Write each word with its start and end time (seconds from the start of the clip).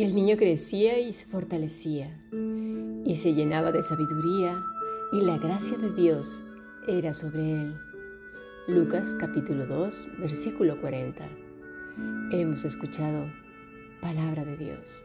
Y 0.00 0.04
el 0.04 0.14
niño 0.14 0.38
crecía 0.38 0.98
y 0.98 1.12
se 1.12 1.26
fortalecía, 1.26 2.10
y 3.04 3.16
se 3.16 3.34
llenaba 3.34 3.70
de 3.70 3.82
sabiduría, 3.82 4.58
y 5.12 5.20
la 5.20 5.36
gracia 5.36 5.76
de 5.76 5.92
Dios 5.92 6.42
era 6.88 7.12
sobre 7.12 7.52
él. 7.52 7.74
Lucas 8.66 9.14
capítulo 9.20 9.66
2, 9.66 10.08
versículo 10.20 10.80
40. 10.80 11.28
Hemos 12.32 12.64
escuchado 12.64 13.30
palabra 14.00 14.46
de 14.46 14.56
Dios. 14.56 15.04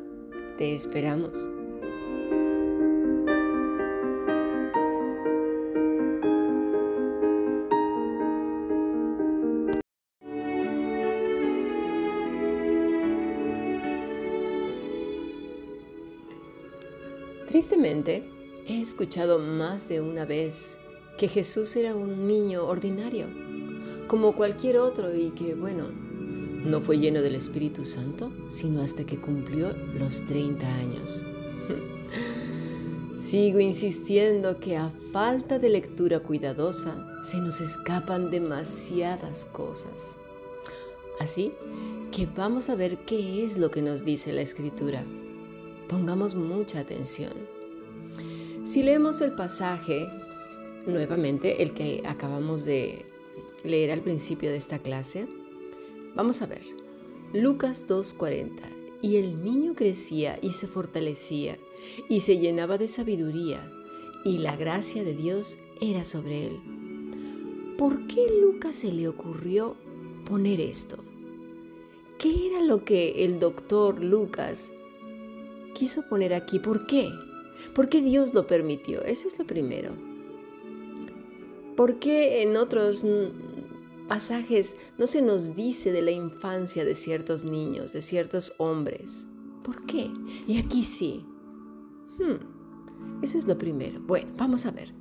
Te 0.61 0.75
esperamos. 0.75 1.49
Tristemente, 17.47 18.23
he 18.67 18.79
escuchado 18.79 19.39
más 19.39 19.89
de 19.89 19.99
una 19.99 20.25
vez 20.25 20.77
que 21.17 21.27
Jesús 21.27 21.75
era 21.75 21.95
un 21.95 22.27
niño 22.27 22.67
ordinario, 22.67 23.25
como 24.07 24.35
cualquier 24.35 24.77
otro 24.77 25.11
y 25.11 25.31
que, 25.31 25.55
bueno, 25.55 26.10
no 26.63 26.81
fue 26.81 26.99
lleno 26.99 27.21
del 27.21 27.35
Espíritu 27.35 27.83
Santo, 27.83 28.31
sino 28.49 28.81
hasta 28.81 29.03
que 29.05 29.19
cumplió 29.19 29.73
los 29.73 30.25
30 30.25 30.67
años. 30.75 31.23
Sigo 33.17 33.59
insistiendo 33.59 34.59
que 34.59 34.77
a 34.77 34.91
falta 35.11 35.59
de 35.59 35.69
lectura 35.69 36.21
cuidadosa 36.21 37.05
se 37.23 37.37
nos 37.37 37.61
escapan 37.61 38.29
demasiadas 38.29 39.45
cosas. 39.45 40.17
Así 41.19 41.51
que 42.11 42.25
vamos 42.25 42.69
a 42.69 42.75
ver 42.75 42.97
qué 43.05 43.43
es 43.43 43.57
lo 43.57 43.69
que 43.69 43.81
nos 43.81 44.05
dice 44.05 44.33
la 44.33 44.41
escritura. 44.41 45.03
Pongamos 45.87 46.35
mucha 46.35 46.79
atención. 46.79 47.33
Si 48.63 48.81
leemos 48.83 49.21
el 49.21 49.33
pasaje, 49.33 50.07
nuevamente 50.85 51.61
el 51.63 51.73
que 51.73 52.03
acabamos 52.05 52.65
de 52.65 53.05
leer 53.63 53.91
al 53.91 54.01
principio 54.01 54.49
de 54.49 54.57
esta 54.57 54.79
clase, 54.79 55.27
Vamos 56.15 56.41
a 56.41 56.45
ver. 56.45 56.63
Lucas 57.33 57.87
2.40. 57.87 58.51
Y 59.01 59.15
el 59.15 59.43
niño 59.43 59.73
crecía 59.73 60.37
y 60.41 60.51
se 60.51 60.67
fortalecía 60.67 61.57
y 62.07 62.19
se 62.19 62.37
llenaba 62.37 62.77
de 62.77 62.87
sabiduría 62.87 63.67
y 64.23 64.37
la 64.37 64.55
gracia 64.55 65.03
de 65.03 65.15
Dios 65.15 65.57
era 65.79 66.03
sobre 66.03 66.47
él. 66.47 67.75
¿Por 67.77 68.05
qué 68.07 68.27
Lucas 68.41 68.75
se 68.75 68.93
le 68.93 69.07
ocurrió 69.07 69.75
poner 70.25 70.61
esto? 70.61 70.97
¿Qué 72.19 72.47
era 72.47 72.61
lo 72.61 72.85
que 72.85 73.25
el 73.25 73.39
doctor 73.39 74.03
Lucas 74.03 74.71
quiso 75.73 76.07
poner 76.07 76.35
aquí? 76.35 76.59
¿Por 76.59 76.85
qué? 76.85 77.09
¿Por 77.73 77.89
qué 77.89 78.01
Dios 78.01 78.35
lo 78.35 78.45
permitió? 78.45 79.03
Eso 79.03 79.27
es 79.27 79.39
lo 79.39 79.47
primero. 79.47 79.91
¿Por 81.75 81.97
qué 81.97 82.43
en 82.43 82.57
otros 82.57 83.03
pasajes 84.07 84.77
no 84.97 85.07
se 85.07 85.21
nos 85.21 85.55
dice 85.55 85.91
de 85.91 86.01
la 86.01 86.11
infancia 86.11 86.85
de 86.85 86.95
ciertos 86.95 87.43
niños, 87.43 87.93
de 87.93 88.01
ciertos 88.01 88.53
hombres. 88.57 89.27
¿Por 89.63 89.85
qué? 89.85 90.11
Y 90.47 90.59
aquí 90.59 90.83
sí. 90.83 91.25
Hmm, 92.17 93.23
eso 93.23 93.37
es 93.37 93.47
lo 93.47 93.57
primero. 93.57 94.01
Bueno, 94.01 94.31
vamos 94.37 94.65
a 94.65 94.71
ver. 94.71 94.93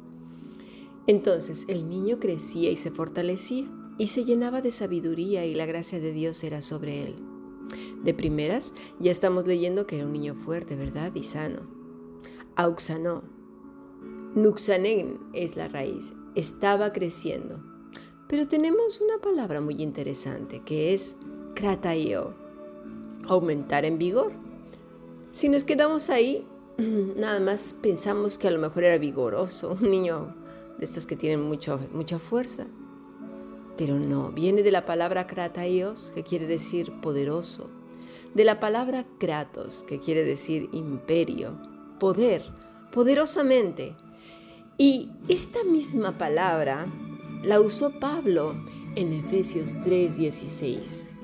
Entonces 1.06 1.64
el 1.68 1.88
niño 1.88 2.20
crecía 2.20 2.70
y 2.70 2.76
se 2.76 2.90
fortalecía 2.90 3.66
y 3.98 4.06
se 4.06 4.24
llenaba 4.24 4.62
de 4.62 4.70
sabiduría 4.70 5.44
y 5.44 5.54
la 5.54 5.66
gracia 5.66 6.00
de 6.00 6.12
Dios 6.12 6.44
era 6.44 6.62
sobre 6.62 7.04
él. 7.04 7.16
De 8.02 8.14
primeras, 8.14 8.74
ya 8.98 9.10
estamos 9.10 9.46
leyendo 9.46 9.86
que 9.86 9.96
era 9.96 10.06
un 10.06 10.12
niño 10.12 10.34
fuerte, 10.34 10.76
¿verdad? 10.76 11.14
Y 11.14 11.22
sano. 11.22 11.60
Auxanó. 12.56 13.22
Nuxanen 14.34 15.18
es 15.34 15.56
la 15.56 15.68
raíz. 15.68 16.12
Estaba 16.34 16.92
creciendo. 16.92 17.62
Pero 18.30 18.46
tenemos 18.46 19.00
una 19.00 19.18
palabra 19.18 19.60
muy 19.60 19.82
interesante 19.82 20.62
que 20.64 20.94
es 20.94 21.16
krataio, 21.56 22.32
aumentar 23.26 23.84
en 23.84 23.98
vigor. 23.98 24.30
Si 25.32 25.48
nos 25.48 25.64
quedamos 25.64 26.10
ahí, 26.10 26.46
nada 27.16 27.40
más 27.40 27.74
pensamos 27.82 28.38
que 28.38 28.46
a 28.46 28.52
lo 28.52 28.60
mejor 28.60 28.84
era 28.84 28.98
vigoroso, 28.98 29.76
un 29.80 29.90
niño 29.90 30.32
de 30.78 30.84
estos 30.84 31.08
que 31.08 31.16
tienen 31.16 31.42
mucho, 31.42 31.80
mucha 31.92 32.20
fuerza. 32.20 32.68
Pero 33.76 33.98
no, 33.98 34.30
viene 34.30 34.62
de 34.62 34.70
la 34.70 34.86
palabra 34.86 35.26
krataios, 35.26 36.12
que 36.14 36.22
quiere 36.22 36.46
decir 36.46 36.92
poderoso, 37.00 37.68
de 38.34 38.44
la 38.44 38.60
palabra 38.60 39.08
kratos, 39.18 39.82
que 39.82 39.98
quiere 39.98 40.22
decir 40.22 40.68
imperio, 40.70 41.60
poder, 41.98 42.44
poderosamente. 42.92 43.96
Y 44.78 45.10
esta 45.28 45.64
misma 45.64 46.16
palabra 46.16 46.86
la 47.42 47.60
usó 47.60 47.90
Pablo 47.98 48.54
en 48.96 49.12
Efesios 49.12 49.74
3:16, 49.84 51.14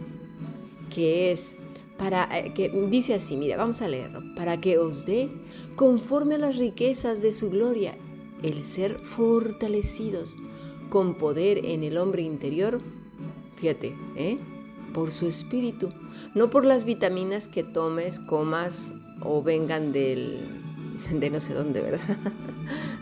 que 0.94 1.32
es 1.32 1.56
para 1.98 2.28
eh, 2.38 2.52
que 2.54 2.68
dice 2.90 3.14
así, 3.14 3.36
mira, 3.36 3.56
vamos 3.56 3.82
a 3.82 3.88
leerlo, 3.88 4.22
para 4.34 4.60
que 4.60 4.78
os 4.78 5.06
dé 5.06 5.28
conforme 5.74 6.36
a 6.36 6.38
las 6.38 6.56
riquezas 6.56 7.22
de 7.22 7.32
su 7.32 7.50
gloria 7.50 7.96
el 8.42 8.64
ser 8.64 8.98
fortalecidos 8.98 10.36
con 10.90 11.14
poder 11.14 11.64
en 11.64 11.82
el 11.82 11.96
hombre 11.96 12.22
interior, 12.22 12.80
fíjate, 13.56 13.96
¿eh? 14.16 14.36
por 14.92 15.10
su 15.10 15.26
espíritu, 15.26 15.90
no 16.34 16.48
por 16.48 16.64
las 16.64 16.84
vitaminas 16.84 17.48
que 17.48 17.62
tomes, 17.64 18.20
comas 18.20 18.94
o 19.20 19.42
vengan 19.42 19.92
del, 19.92 20.62
de 21.12 21.30
no 21.30 21.40
sé 21.40 21.54
dónde, 21.54 21.80
¿verdad? 21.80 22.18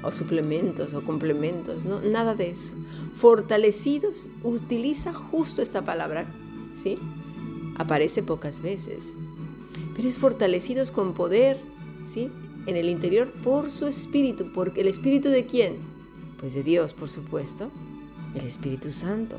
O 0.05 0.11
suplementos 0.11 0.95
o 0.95 1.03
complementos, 1.03 1.87
¿no? 1.87 2.01
Nada 2.01 2.35
de 2.35 2.51
eso. 2.51 2.77
Fortalecidos 3.15 4.29
utiliza 4.43 5.13
justo 5.13 5.63
esta 5.63 5.85
palabra, 5.85 6.33
¿sí? 6.75 6.99
Aparece 7.77 8.23
pocas 8.23 8.61
veces, 8.61 9.17
pero 9.97 10.07
es 10.07 10.19
fortalecidos 10.19 10.91
con 10.91 11.15
poder, 11.15 11.59
¿sí? 12.05 12.31
En 12.67 12.77
el 12.77 12.89
interior 12.89 13.33
por 13.43 13.71
su 13.71 13.87
espíritu, 13.87 14.53
porque 14.53 14.83
el 14.83 14.89
espíritu 14.89 15.29
de 15.31 15.47
quién? 15.47 15.77
Pues 16.39 16.55
de 16.55 16.63
Dios, 16.63 16.95
por 16.95 17.09
supuesto, 17.09 17.71
el 18.35 18.45
Espíritu 18.45 18.91
Santo. 18.91 19.39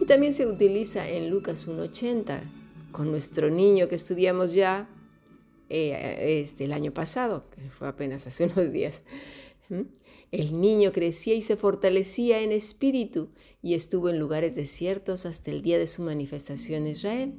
Y 0.00 0.04
también 0.04 0.32
se 0.32 0.46
utiliza 0.46 1.08
en 1.08 1.30
Lucas 1.30 1.68
1.80, 1.68 2.40
con 2.92 3.10
nuestro 3.10 3.50
niño 3.50 3.88
que 3.88 3.94
estudiamos 3.94 4.54
ya 4.54 4.88
eh, 5.68 6.40
este, 6.42 6.64
el 6.64 6.72
año 6.72 6.92
pasado, 6.92 7.44
que 7.50 7.68
fue 7.70 7.88
apenas 7.88 8.26
hace 8.26 8.44
unos 8.56 8.72
días. 8.72 9.02
El 10.30 10.60
niño 10.60 10.92
crecía 10.92 11.34
y 11.34 11.42
se 11.42 11.56
fortalecía 11.56 12.40
en 12.40 12.52
espíritu 12.52 13.30
y 13.62 13.74
estuvo 13.74 14.08
en 14.08 14.18
lugares 14.18 14.54
desiertos 14.54 15.26
hasta 15.26 15.50
el 15.50 15.62
día 15.62 15.78
de 15.78 15.86
su 15.86 16.02
manifestación 16.02 16.82
en 16.84 16.90
Israel. 16.90 17.34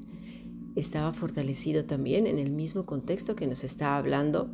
Estaba 0.75 1.13
fortalecido 1.13 1.85
también 1.85 2.27
en 2.27 2.39
el 2.39 2.51
mismo 2.51 2.85
contexto 2.85 3.35
que 3.35 3.47
nos 3.47 3.63
está 3.63 3.97
hablando 3.97 4.49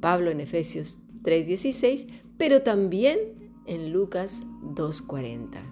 Pablo 0.00 0.30
en 0.30 0.40
Efesios 0.40 1.00
3:16, 1.22 2.06
pero 2.38 2.62
también 2.62 3.18
en 3.66 3.92
Lucas 3.92 4.42
2:40 4.74 5.62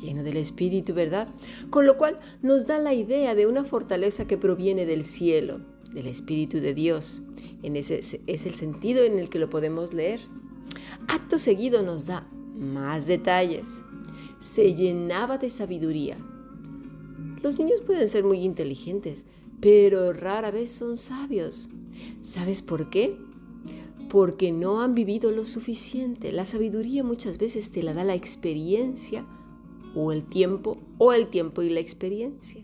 lleno 0.00 0.22
del 0.22 0.38
Espíritu, 0.38 0.94
¿verdad? 0.94 1.28
Con 1.68 1.86
lo 1.86 1.98
cual 1.98 2.18
nos 2.42 2.66
da 2.66 2.78
la 2.78 2.94
idea 2.94 3.34
de 3.34 3.46
una 3.46 3.64
fortaleza 3.64 4.26
que 4.26 4.38
proviene 4.38 4.86
del 4.86 5.04
cielo, 5.04 5.60
del 5.92 6.06
Espíritu 6.06 6.58
de 6.60 6.74
Dios. 6.74 7.22
En 7.62 7.76
ese 7.76 7.98
es 7.98 8.46
el 8.46 8.54
sentido 8.54 9.04
en 9.04 9.18
el 9.18 9.28
que 9.28 9.38
lo 9.38 9.50
podemos 9.50 9.92
leer. 9.92 10.20
Acto 11.08 11.38
seguido 11.38 11.82
nos 11.82 12.06
da 12.06 12.26
más 12.56 13.06
detalles. 13.06 13.84
Se 14.38 14.74
llenaba 14.74 15.38
de 15.38 15.50
sabiduría. 15.50 16.16
Los 17.42 17.58
niños 17.58 17.80
pueden 17.80 18.08
ser 18.08 18.24
muy 18.24 18.44
inteligentes, 18.44 19.26
pero 19.60 20.12
rara 20.12 20.50
vez 20.50 20.70
son 20.72 20.96
sabios. 20.96 21.70
¿Sabes 22.22 22.62
por 22.62 22.90
qué? 22.90 23.18
porque 24.10 24.50
no 24.50 24.82
han 24.82 24.94
vivido 24.94 25.30
lo 25.30 25.44
suficiente. 25.44 26.32
La 26.32 26.44
sabiduría 26.44 27.04
muchas 27.04 27.38
veces 27.38 27.70
te 27.70 27.82
la 27.84 27.94
da 27.94 28.02
la 28.02 28.16
experiencia 28.16 29.24
o 29.94 30.10
el 30.10 30.24
tiempo 30.24 30.78
o 30.98 31.12
el 31.12 31.28
tiempo 31.28 31.62
y 31.62 31.70
la 31.70 31.78
experiencia. 31.78 32.60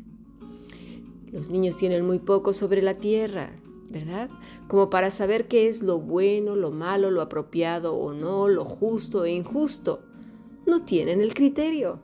Los 1.31 1.49
niños 1.49 1.76
tienen 1.76 2.05
muy 2.05 2.19
poco 2.19 2.53
sobre 2.53 2.82
la 2.82 2.99
tierra, 2.99 3.53
¿verdad? 3.98 4.31
Como 4.69 4.90
para 4.90 5.10
saber 5.10 5.48
qué 5.48 5.69
es 5.69 5.82
lo 5.82 5.98
bueno, 5.98 6.56
lo 6.56 6.70
malo, 6.70 7.10
lo 7.10 7.22
apropiado 7.22 7.94
o 7.94 8.12
no, 8.12 8.48
lo 8.48 8.64
justo 8.64 9.25
e 9.25 9.32
injusto. 9.32 10.02
No 10.66 10.82
tienen 10.84 11.20
el 11.20 11.34
criterio. 11.34 12.00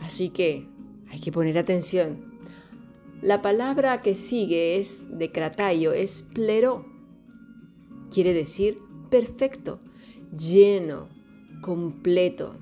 Así 0.00 0.30
que 0.30 0.68
hay 1.08 1.20
que 1.20 1.32
poner 1.32 1.58
atención. 1.58 2.32
La 3.20 3.42
palabra 3.42 4.02
que 4.02 4.14
sigue 4.14 4.78
es 4.78 5.06
de 5.16 5.30
cratayo, 5.30 5.92
es 5.92 6.22
plero. 6.22 6.86
Quiere 8.10 8.34
decir 8.34 8.78
perfecto, 9.10 9.78
lleno, 10.36 11.08
completo, 11.60 12.56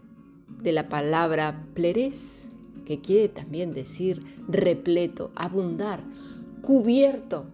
de 0.62 0.72
la 0.72 0.88
palabra 0.88 1.66
pleres, 1.74 2.52
que 2.84 3.00
quiere 3.00 3.28
también 3.28 3.72
decir 3.72 4.22
repleto, 4.48 5.30
abundar, 5.34 6.02
cubierto. 6.60 7.46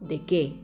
¿De 0.00 0.24
qué? 0.24 0.54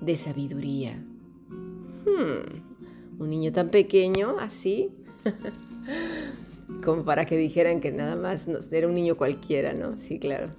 De 0.00 0.16
sabiduría. 0.16 1.02
Hmm, 1.48 3.20
un 3.20 3.30
niño 3.30 3.52
tan 3.52 3.70
pequeño, 3.70 4.36
así, 4.38 4.90
como 6.84 7.04
para 7.04 7.24
que 7.26 7.36
dijeran 7.36 7.80
que 7.80 7.92
nada 7.92 8.16
más 8.16 8.48
era 8.72 8.86
un 8.86 8.94
niño 8.94 9.16
cualquiera, 9.16 9.72
¿no? 9.72 9.96
Sí, 9.96 10.18
claro. 10.18 10.50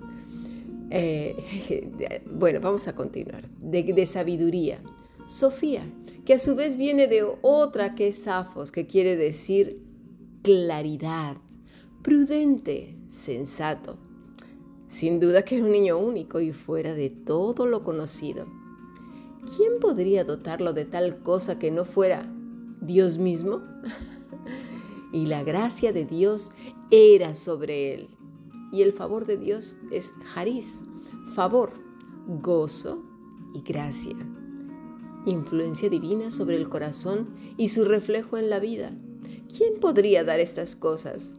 Eh, 0.90 2.22
bueno, 2.32 2.60
vamos 2.62 2.88
a 2.88 2.96
continuar. 2.96 3.50
De, 3.60 4.06
sabiduría. 4.06 4.80
Sofía, 5.28 5.84
que 6.24 6.36
a 6.36 6.38
su 6.38 6.56
vez 6.56 6.78
viene 6.78 7.08
de 7.08 7.26
otra 7.42 7.96
que 7.96 8.10
es 8.10 8.24
Safos, 8.24 8.72
que 8.72 8.86
quiere 8.86 9.16
decir 9.16 9.82
claridad, 10.44 11.38
prudente, 12.04 12.96
sensato. 13.08 13.98
Sin 14.96 15.20
duda 15.20 15.44
que 15.44 15.58
era 15.58 15.66
un 15.66 15.74
niño 15.74 15.98
único 15.98 16.40
y 16.40 16.54
fuera 16.54 16.94
de 16.94 17.10
todo 17.10 17.66
lo 17.66 17.84
conocido. 17.84 18.46
¿Quién 19.58 19.82
podría 19.82 20.24
dotarlo 20.24 20.72
de 20.72 20.86
tal 20.86 21.22
cosa 21.22 21.60
que 21.60 21.70
no 21.70 21.84
fuera 21.84 22.34
Dios 22.80 23.18
mismo? 23.18 23.62
y 25.12 25.26
la 25.26 25.44
gracia 25.44 25.92
de 25.92 26.06
Dios 26.06 26.54
era 26.92 27.34
sobre 27.34 27.94
él 27.94 28.08
y 28.72 28.84
el 28.84 28.94
favor 28.94 29.26
de 29.26 29.36
Dios 29.36 29.76
es 29.92 30.14
jariz, 30.24 30.82
favor, 31.34 31.74
gozo 32.42 33.04
y 33.54 33.64
gracia. 33.64 34.16
Influencia 35.26 35.90
divina 35.90 36.32
sobre 36.32 36.56
el 36.56 36.70
corazón 36.70 37.36
y 37.58 37.68
su 37.68 37.84
reflejo 37.84 38.38
en 38.38 38.50
la 38.50 38.62
vida. 38.62 38.98
¿Quién 39.54 39.74
podría 39.82 40.24
dar 40.24 40.40
estas 40.40 40.78
cosas? 40.78 41.36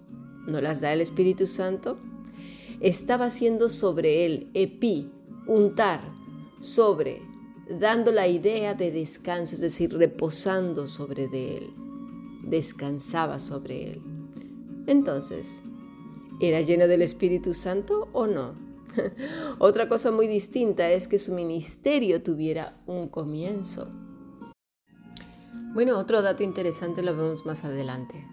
¿No 0.47 0.61
las 0.61 0.83
da 0.83 0.93
el 0.93 1.01
Espíritu 1.01 1.47
Santo? 1.47 1.97
Estaba 2.81 3.27
haciendo 3.27 3.69
sobre 3.69 4.27
él, 4.27 4.51
epi, 4.55 5.11
untar, 5.47 6.01
sobre, 6.61 7.23
dando 7.81 8.13
la 8.13 8.29
idea 8.29 8.75
de 8.75 8.91
descanso, 8.91 9.55
es 9.55 9.61
decir, 9.61 9.93
reposando 9.97 10.87
sobre 10.87 11.29
de 11.29 11.59
él. 11.59 11.71
Descansaba 12.45 13.41
sobre 13.41 13.93
él. 13.93 14.03
Entonces, 14.87 15.63
¿Era 16.39 16.61
lleno 16.61 16.87
del 16.87 17.01
Espíritu 17.01 17.55
Santo 17.55 18.09
o 18.13 18.27
no? 18.27 18.55
Otra 19.59 19.89
cosa 19.89 20.11
muy 20.11 20.27
distinta 20.27 20.91
es 20.91 21.09
que 21.09 21.19
su 21.19 21.33
ministerio 21.33 22.23
tuviera 22.23 22.77
un 22.87 23.09
comienzo. 23.09 23.89
Bueno, 25.73 25.99
otro 25.99 26.23
dato 26.23 26.43
interesante 26.43 27.03
lo 27.03 27.15
vemos 27.15 27.45
más 27.45 27.65
adelante, 27.65 28.27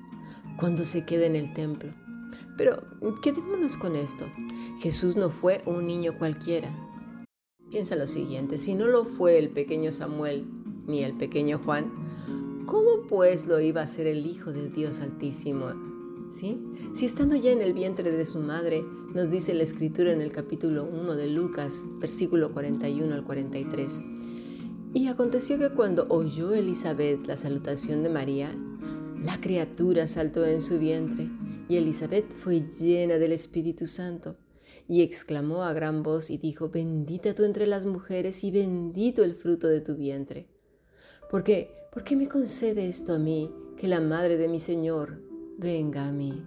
cuando 0.58 0.86
se 0.86 1.06
quede 1.06 1.26
en 1.26 1.36
el 1.36 1.54
templo. 1.54 1.92
Pero 2.58 2.84
quedémonos 3.22 3.78
con 3.78 3.96
esto. 3.96 4.26
Jesús 4.80 5.16
no 5.16 5.30
fue 5.30 5.62
un 5.66 5.88
niño 5.88 6.18
cualquiera. 6.18 6.70
Piensa 7.70 7.96
lo 7.96 8.08
siguiente, 8.08 8.58
si 8.58 8.76
no 8.76 8.88
lo 8.88 9.06
fue 9.06 9.40
el 9.40 9.50
pequeño 9.50 9.92
Samuel 9.92 10.46
ni 10.86 11.04
el 11.04 11.14
pequeño 11.14 11.60
Juan, 11.60 11.92
¿cómo 12.66 13.08
pues 13.08 13.48
lo 13.48 13.60
iba 13.60 13.82
a 13.82 13.88
ser 13.88 14.06
el 14.08 14.26
Hijo 14.26 14.52
de 14.52 14.70
Dios 14.70 15.02
Altísimo 15.02 15.74
si 16.94 17.06
estando 17.06 17.36
ya 17.36 17.52
en 17.52 17.62
el 17.62 17.74
vientre 17.74 18.10
de 18.10 18.26
su 18.26 18.40
madre, 18.40 18.84
nos 19.14 19.30
dice 19.30 19.54
la 19.54 19.64
escritura 19.64 20.12
en 20.12 20.22
el 20.22 20.32
capítulo 20.32 20.84
1 20.86 21.16
de 21.16 21.28
Lucas, 21.28 21.86
versículo 22.00 22.52
41 22.54 23.14
al 23.14 23.24
43. 23.24 24.02
Y 24.96 25.08
aconteció 25.08 25.60
que 25.60 25.70
cuando 25.70 26.08
oyó 26.10 26.54
Elizabeth 26.54 27.28
la 27.28 27.38
salutación 27.38 28.02
de 28.02 28.10
María, 28.10 28.56
la 29.22 29.40
criatura 29.42 30.08
saltó 30.08 30.44
en 30.46 30.62
su 30.62 30.80
vientre, 30.80 31.30
y 31.70 31.78
Elizabeth 31.78 32.32
fue 32.32 32.62
llena 32.62 33.18
del 33.18 33.32
Espíritu 33.32 33.88
Santo, 33.88 34.38
y 34.88 35.02
exclamó 35.02 35.64
a 35.64 35.74
gran 35.74 36.04
voz 36.04 36.30
y 36.30 36.38
dijo, 36.38 36.70
bendita 36.70 37.34
tú 37.34 37.44
entre 37.44 37.68
las 37.68 37.86
mujeres 37.86 38.44
y 38.44 38.52
bendito 38.52 39.24
el 39.24 39.34
fruto 39.34 39.68
de 39.68 39.82
tu 39.82 39.96
vientre. 39.96 40.48
¿Por 41.30 41.44
qué? 41.44 41.72
¿Por 41.92 42.04
qué 42.04 42.16
me 42.16 42.28
concede 42.28 42.88
esto 42.90 43.14
a 43.14 43.20
mí, 43.20 43.50
que 43.78 43.88
la 43.88 44.02
madre 44.02 44.38
de 44.38 44.48
mi 44.48 44.60
Señor 44.60 45.22
venga 45.58 46.08
a 46.08 46.12
mí. 46.12 46.44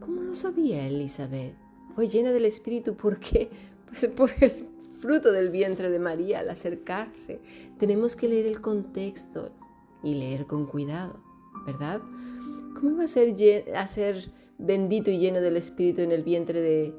¿Cómo 0.00 0.22
lo 0.22 0.34
sabía 0.34 0.86
Elizabeth? 0.86 1.54
Fue 1.94 2.06
llena 2.06 2.32
del 2.32 2.44
Espíritu. 2.44 2.94
¿Por 2.94 3.18
qué? 3.18 3.50
Pues 3.88 4.06
por 4.08 4.30
el 4.40 4.66
fruto 5.00 5.32
del 5.32 5.48
vientre 5.48 5.90
de 5.90 5.98
María 5.98 6.40
al 6.40 6.50
acercarse. 6.50 7.40
Tenemos 7.78 8.16
que 8.16 8.28
leer 8.28 8.46
el 8.46 8.60
contexto 8.60 9.50
y 10.02 10.14
leer 10.14 10.46
con 10.46 10.66
cuidado, 10.66 11.22
¿verdad? 11.66 12.00
¿Cómo 12.74 12.90
iba 12.90 13.04
a 13.04 13.06
ser, 13.06 13.34
a 13.74 13.86
ser 13.86 14.30
bendito 14.58 15.10
y 15.10 15.18
lleno 15.18 15.40
del 15.40 15.56
Espíritu 15.56 16.02
en 16.02 16.12
el 16.12 16.22
vientre 16.22 16.60
de, 16.60 16.94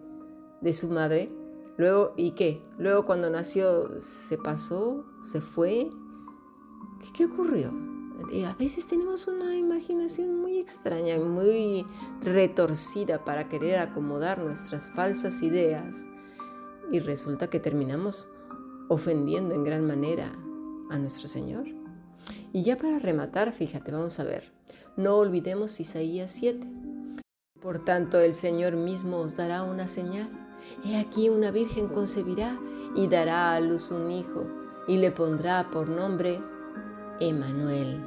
de 0.61 0.73
su 0.73 0.87
madre? 0.87 1.31
Luego, 1.77 2.13
¿y 2.17 2.31
qué? 2.31 2.61
Luego 2.77 3.05
cuando 3.05 3.29
nació, 3.29 4.01
¿se 4.01 4.37
pasó? 4.37 5.05
¿Se 5.23 5.41
fue? 5.41 5.89
¿Qué, 7.01 7.07
qué 7.13 7.25
ocurrió? 7.25 7.71
a 8.45 8.53
veces 8.55 8.85
tenemos 8.85 9.27
una 9.27 9.55
imaginación 9.55 10.41
muy 10.41 10.59
extraña 10.59 11.15
y 11.15 11.19
muy 11.19 11.85
retorcida 12.21 13.23
para 13.23 13.47
querer 13.47 13.79
acomodar 13.79 14.39
nuestras 14.39 14.91
falsas 14.91 15.41
ideas 15.41 16.05
y 16.91 16.99
resulta 16.99 17.49
que 17.49 17.59
terminamos 17.59 18.27
ofendiendo 18.87 19.55
en 19.55 19.63
gran 19.63 19.85
manera 19.85 20.31
a 20.89 20.97
nuestro 20.97 21.27
Señor. 21.27 21.65
Y 22.51 22.63
ya 22.63 22.77
para 22.77 22.99
rematar, 22.99 23.51
fíjate, 23.51 23.91
vamos 23.91 24.19
a 24.19 24.23
ver, 24.23 24.51
no 24.97 25.17
olvidemos 25.17 25.79
Isaías 25.79 26.31
7. 26.31 26.67
Por 27.61 27.79
tanto, 27.79 28.19
el 28.19 28.33
Señor 28.33 28.75
mismo 28.75 29.17
os 29.17 29.35
dará 29.35 29.63
una 29.63 29.87
señal. 29.87 30.29
He 30.85 30.97
aquí 30.97 31.29
una 31.29 31.51
virgen 31.51 31.89
concebirá 31.89 32.57
y 32.95 33.07
dará 33.07 33.53
a 33.53 33.59
luz 33.59 33.91
un 33.91 34.11
hijo 34.11 34.45
y 34.87 34.97
le 34.97 35.11
pondrá 35.11 35.69
por 35.69 35.89
nombre 35.89 36.41
Emanuel, 37.19 38.01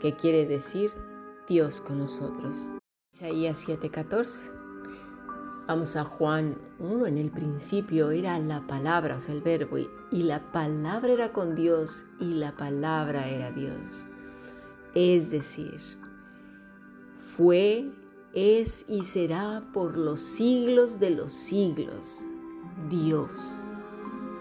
que 0.00 0.16
quiere 0.16 0.46
decir 0.46 0.90
Dios 1.46 1.80
con 1.80 1.98
nosotros. 1.98 2.68
Isaías 3.12 3.66
7:14. 3.66 4.52
Vamos 5.66 5.96
a 5.96 6.04
Juan 6.04 6.56
1, 6.78 7.06
en 7.06 7.18
el 7.18 7.30
principio 7.30 8.10
era 8.10 8.38
la 8.38 8.66
palabra, 8.66 9.16
o 9.16 9.20
sea, 9.20 9.34
el 9.34 9.42
verbo, 9.42 9.76
y 9.76 10.22
la 10.22 10.50
palabra 10.50 11.12
era 11.12 11.32
con 11.34 11.54
Dios 11.54 12.06
y 12.20 12.32
la 12.32 12.56
palabra 12.56 13.28
era 13.28 13.50
Dios. 13.50 14.08
Es 14.94 15.30
decir, 15.30 15.78
fue, 17.36 17.92
es 18.38 18.84
y 18.88 19.02
será 19.02 19.68
por 19.72 19.96
los 19.96 20.20
siglos 20.20 21.00
de 21.00 21.10
los 21.10 21.32
siglos 21.32 22.26
Dios. 22.88 23.66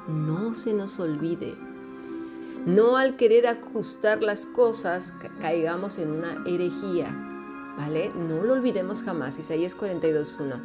No 0.07 0.53
se 0.53 0.73
nos 0.73 0.99
olvide 0.99 1.55
no 2.67 2.97
al 2.97 3.15
querer 3.15 3.47
ajustar 3.47 4.21
las 4.21 4.45
cosas 4.45 5.13
caigamos 5.39 5.99
en 5.99 6.11
una 6.11 6.43
herejía, 6.45 7.15
¿vale? 7.77 8.11
No 8.13 8.43
lo 8.43 8.51
olvidemos 8.51 9.03
jamás. 9.03 9.39
Isaías 9.39 9.77
42.1. 9.77 10.59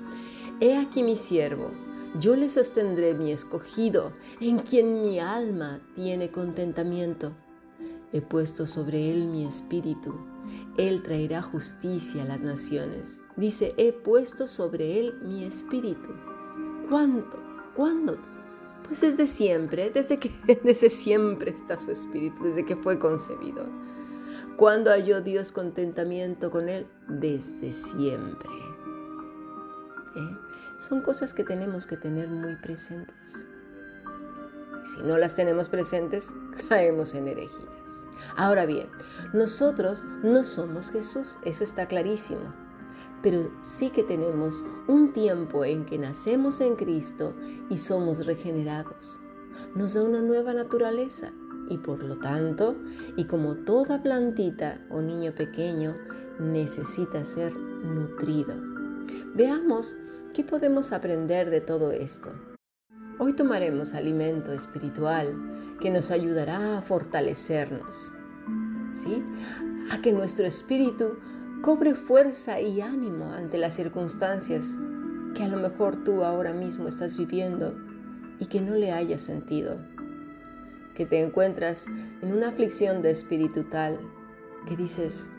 He 0.59 0.77
aquí 0.77 1.05
mi 1.05 1.15
siervo, 1.15 1.71
yo 2.19 2.35
le 2.35 2.49
sostendré 2.49 3.15
mi 3.15 3.31
escogido, 3.31 4.13
en 4.41 4.59
quien 4.59 5.01
mi 5.03 5.21
alma 5.21 5.81
tiene 5.95 6.33
contentamiento. 6.33 7.35
He 8.13 8.21
puesto 8.21 8.67
sobre 8.67 9.13
él 9.13 9.27
mi 9.27 9.47
espíritu. 9.47 10.32
Él 10.77 11.03
traerá 11.03 11.43
justicia 11.43 12.23
a 12.23 12.27
las 12.27 12.43
naciones. 12.43 13.23
Dice, 13.37 13.75
he 13.77 13.93
puesto 13.93 14.47
sobre 14.47 15.01
él 15.01 15.21
mi 15.23 15.45
espíritu. 15.45 16.11
¿Cuánto? 16.89 17.39
¿Cuándo? 17.75 18.19
Pues 18.85 19.01
desde 19.01 19.27
siempre, 19.27 19.91
desde 19.91 20.19
que 20.19 20.31
desde 20.65 20.91
siempre 20.91 21.51
está 21.51 21.77
su 21.77 21.91
espíritu, 21.91 22.45
desde 22.45 22.65
que 22.65 22.77
fue 22.77 22.99
concebido. 22.99 23.65
¿Cuándo 24.57 24.91
halló 24.91 25.21
Dios 25.21 25.53
contentamiento 25.53 26.51
con 26.51 26.69
él? 26.69 26.87
Desde 27.09 27.73
siempre. 27.73 28.51
¿Eh? 30.15 30.37
Son 30.77 31.01
cosas 31.01 31.33
que 31.33 31.45
tenemos 31.45 31.87
que 31.87 31.97
tener 31.97 32.29
muy 32.29 32.57
presentes. 32.57 33.47
Si 34.85 35.03
no 35.03 35.19
las 35.19 35.37
tenemos 35.37 35.69
presentes, 35.69 36.35
caemos 36.69 37.15
en 37.15 37.29
herejías. 37.29 38.07
Ahora 38.37 38.67
bien, 38.67 38.89
nosotros 39.33 40.05
no 40.23 40.45
somos 40.45 40.91
Jesús, 40.91 41.39
eso 41.45 41.65
está 41.65 41.87
clarísimo. 41.87 42.53
Pero 43.23 43.53
sí 43.61 43.91
que 43.91 44.03
tenemos 44.03 44.65
un 44.89 45.13
tiempo 45.13 45.65
en 45.65 45.85
que 45.85 45.97
nacemos 45.97 46.61
en 46.61 46.75
Cristo 46.75 47.35
y 47.71 47.77
somos 47.77 48.27
regenerados. 48.27 49.21
Nos 49.77 49.95
da 49.95 50.03
una 50.03 50.21
nueva 50.21 50.55
naturaleza 50.55 51.33
y 51.69 51.79
por 51.79 52.03
lo 52.03 52.19
tanto, 52.19 52.77
y 53.17 53.25
como 53.25 53.55
toda 53.57 54.03
plantita 54.03 54.85
o 54.91 55.01
niño 55.01 55.33
pequeño, 55.35 55.95
necesita 56.41 57.25
ser 57.25 57.55
nutrido. 57.55 58.55
Veamos 59.35 59.97
qué 60.35 60.43
podemos 60.43 60.93
aprender 60.93 61.49
de 61.51 61.61
todo 61.61 61.93
esto. 61.93 62.31
Hoy 63.25 63.35
tomaremos 63.35 63.95
alimento 63.95 64.51
espiritual 64.51 65.77
que 65.79 65.93
nos 65.93 66.11
ayudará 66.11 66.79
a 66.79 66.83
fortalecernos, 66.83 68.13
¿sí? 68.93 69.23
A 69.93 70.03
que 70.03 70.11
nuestro 70.11 70.45
espíritu 70.45 71.21
cobre 71.63 71.95
fuerza 71.95 72.61
y 72.61 72.81
ánimo 72.81 73.27
ante 73.33 73.59
las 73.59 73.75
circunstancias 73.75 74.77
que 75.37 75.45
a 75.45 75.47
lo 75.47 75.59
mejor 75.59 76.03
tú 76.03 76.25
ahora 76.25 76.53
mismo 76.53 76.89
estás 76.89 77.17
viviendo 77.17 77.77
y 78.41 78.47
que 78.47 78.61
no 78.61 78.75
le 78.75 78.91
hayas 78.91 79.21
sentido. 79.23 79.77
Que 80.97 81.07
te 81.07 81.23
encuentras 81.23 81.87
en 82.23 82.33
una 82.33 82.49
aflicción 82.49 83.03
de 83.03 83.13
espíritu 83.13 83.63
tal 83.63 84.01
que 84.67 84.77
dices, 84.77 85.31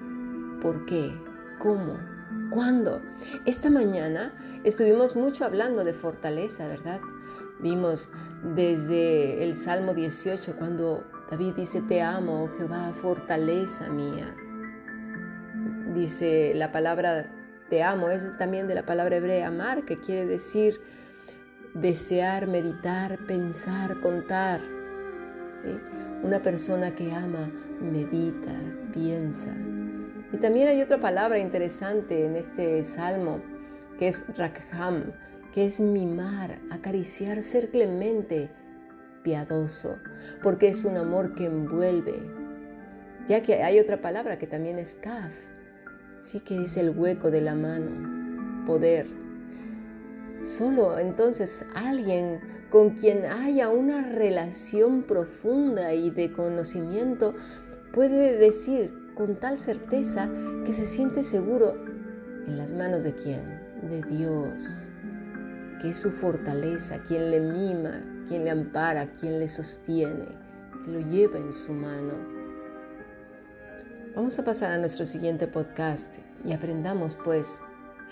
¿por 0.62 0.86
qué? 0.86 1.14
¿Cómo? 1.60 2.13
¿Cuándo? 2.54 3.02
Esta 3.48 3.72
mañana 3.72 4.32
estuvimos 4.64 5.16
mucho 5.16 5.44
hablando 5.44 5.84
de 5.84 5.92
fortaleza, 5.92 6.68
¿verdad? 6.68 7.02
Vimos 7.60 8.12
desde 8.56 9.44
el 9.44 9.58
Salmo 9.58 9.96
18 9.96 10.58
cuando 10.58 11.04
David 11.32 11.56
dice, 11.56 11.82
te 11.82 12.04
amo, 12.04 12.44
oh 12.44 12.50
Jehová, 12.56 12.94
fortaleza 12.94 13.90
mía. 13.90 14.36
Dice 15.96 16.54
la 16.54 16.72
palabra 16.72 17.32
te 17.72 17.82
amo, 17.82 18.12
es 18.12 18.32
también 18.38 18.68
de 18.68 18.76
la 18.76 18.86
palabra 18.86 19.16
hebrea 19.16 19.48
amar, 19.48 19.84
que 19.84 20.00
quiere 20.00 20.28
decir 20.28 20.80
desear, 21.74 22.46
meditar, 22.46 23.18
pensar, 23.26 24.00
contar. 24.00 24.62
Una 26.22 26.40
persona 26.40 26.94
que 26.94 27.12
ama, 27.14 27.50
medita, 27.82 28.54
piensa. 28.94 29.56
Y 30.34 30.38
también 30.38 30.68
hay 30.68 30.82
otra 30.82 31.00
palabra 31.00 31.38
interesante 31.38 32.26
en 32.26 32.36
este 32.36 32.84
salmo, 32.84 33.40
que 34.00 34.08
es 34.08 34.26
rakham, 34.36 35.14
que 35.54 35.66
es 35.66 35.80
mimar, 35.80 36.60
acariciar, 36.72 37.44
ser 37.44 37.70
clemente, 37.70 38.50
piadoso, 39.22 40.00
porque 40.42 40.70
es 40.70 40.86
un 40.86 40.98
amor 40.98 41.36
que 41.36 41.46
envuelve. 41.46 42.16
Ya 43.28 43.44
que 43.44 43.62
hay 43.62 43.80
otra 43.80 44.02
palabra 44.02 44.40
que 44.40 44.48
también 44.48 44.80
es 44.80 44.96
kaf, 44.96 45.32
sí 46.20 46.40
que 46.40 46.64
es 46.64 46.78
el 46.78 46.90
hueco 46.90 47.30
de 47.30 47.42
la 47.42 47.54
mano, 47.54 48.66
poder. 48.66 49.06
Solo 50.42 50.98
entonces 50.98 51.64
alguien 51.76 52.40
con 52.72 52.90
quien 52.96 53.26
haya 53.26 53.70
una 53.70 54.02
relación 54.02 55.04
profunda 55.04 55.94
y 55.94 56.10
de 56.10 56.32
conocimiento 56.32 57.36
puede 57.94 58.36
decir 58.36 59.03
con 59.16 59.36
tal 59.36 59.60
certeza 59.60 60.30
que 60.66 60.74
se 60.74 60.86
siente 60.86 61.24
seguro 61.24 61.76
en 62.48 62.58
las 62.58 62.74
manos 62.74 63.04
de 63.04 63.14
quién? 63.14 63.62
De 63.90 64.02
Dios 64.04 64.90
que 65.84 65.90
es 65.90 65.98
su 65.98 66.12
fortaleza, 66.12 66.98
quien 67.04 67.30
le 67.30 67.42
mima, 67.42 68.02
quien 68.30 68.46
le 68.46 68.52
ampara, 68.52 69.06
quien 69.18 69.38
le 69.42 69.50
sostiene, 69.50 70.30
que 70.82 70.92
lo 70.92 71.02
lleva 71.02 71.38
en 71.38 71.52
su 71.52 71.74
mano. 71.74 72.14
Vamos 74.16 74.40
a 74.40 74.46
pasar 74.46 74.72
a 74.72 74.78
nuestro 74.78 75.06
siguiente 75.06 75.46
podcast 75.46 76.20
y 76.46 76.54
aprendamos 76.54 77.18
pues 77.22 77.62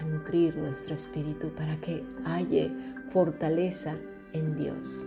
a 0.01 0.03
nutrir 0.03 0.57
nuestro 0.57 0.93
espíritu 0.93 1.49
para 1.55 1.77
que 1.77 2.05
haya 2.25 2.69
fortaleza 3.07 3.95
en 4.33 4.53
Dios. 4.57 5.05